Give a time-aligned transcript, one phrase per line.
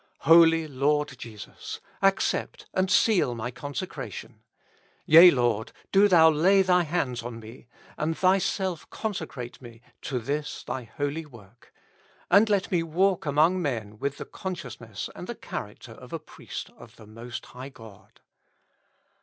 [0.21, 1.79] Holy Lord Jesus!
[2.01, 4.41] accept and seal my consecration.
[5.05, 7.67] Yea, Lord, do Thou lay Thy hands on me,
[7.99, 11.71] and Thy self consecrate me to this Thy holy work.
[12.31, 16.71] And let me walk among men with the consciousness and the character of a priest
[16.71, 18.21] of the Most High God.